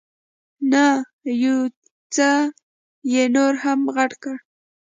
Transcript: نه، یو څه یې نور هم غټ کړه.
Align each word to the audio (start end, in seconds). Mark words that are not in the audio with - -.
نه، 0.71 0.83
یو 1.43 1.57
څه 2.15 2.29
یې 3.13 3.23
نور 3.35 3.53
هم 3.63 3.79
غټ 3.95 4.11
کړه. 4.21 4.35